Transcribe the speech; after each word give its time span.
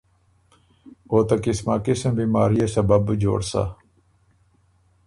او 1.11 1.17
ته 1.27 1.35
قسماقِسُم 1.43 2.13
بیماريې 2.19 2.65
سبب 2.75 3.01
بُو 3.05 3.13
جوړ 3.23 3.39
سۀ۔ 3.49 3.63